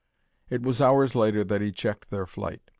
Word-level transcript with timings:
It 0.49 0.63
was 0.63 0.81
hours 0.81 1.13
later 1.13 1.43
that 1.43 1.61
he 1.61 1.71
checked 1.71 2.09
their 2.09 2.25
flight. 2.25 2.63